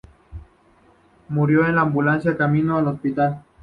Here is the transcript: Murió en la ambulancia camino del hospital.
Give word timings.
Murió 1.29 1.63
en 1.67 1.75
la 1.75 1.81
ambulancia 1.81 2.35
camino 2.35 2.77
del 2.77 2.87
hospital. 2.87 3.43